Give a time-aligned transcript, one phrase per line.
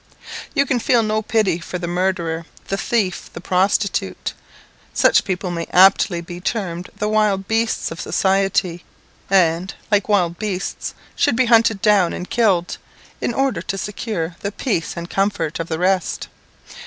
[0.55, 4.33] You can feel no pity for the murderer, the thief, the prostitute.
[4.95, 8.83] Such people may aptly be termed the wild beasts of society,
[9.29, 12.79] and, like wild beasts, should be hunted down and killed,
[13.21, 16.29] in order to secure the peace and comfort of the rest.